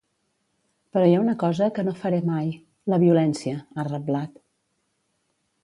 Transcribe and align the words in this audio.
Però 0.95 1.09
hi 1.09 1.13
ha 1.17 1.19
una 1.23 1.35
cosa 1.43 1.67
que 1.75 1.85
no 1.89 1.93
faré 1.99 2.23
mai: 2.31 2.49
la 2.95 3.01
violència, 3.05 3.55
ha 3.85 3.89
reblat. 3.93 4.43